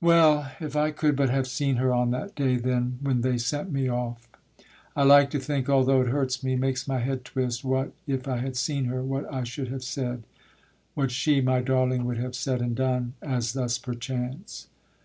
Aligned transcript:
Well, 0.00 0.52
If 0.60 0.76
I 0.76 0.92
could 0.92 1.16
but 1.16 1.28
have 1.28 1.48
seen 1.48 1.74
her 1.78 1.92
on 1.92 2.12
that 2.12 2.36
day, 2.36 2.54
Then, 2.54 3.00
when 3.02 3.22
they 3.22 3.36
sent 3.36 3.72
me 3.72 3.88
off! 3.90 4.28
I 4.94 5.02
like 5.02 5.28
to 5.30 5.40
think, 5.40 5.68
Although 5.68 6.02
it 6.02 6.06
hurts 6.06 6.44
me, 6.44 6.54
makes 6.54 6.86
my 6.86 7.00
head 7.00 7.24
twist, 7.24 7.64
what, 7.64 7.92
If 8.06 8.28
I 8.28 8.36
had 8.36 8.56
seen 8.56 8.84
her, 8.84 9.02
what 9.02 9.24
I 9.26 9.42
should 9.42 9.66
have 9.66 9.82
said, 9.82 10.22
What 10.94 11.10
she, 11.10 11.40
my 11.40 11.62
darling, 11.62 12.04
would 12.04 12.18
have 12.18 12.36
said 12.36 12.60
and 12.62 12.76
done. 12.76 13.14
As 13.20 13.54
thus 13.54 13.76
perchance. 13.76 14.68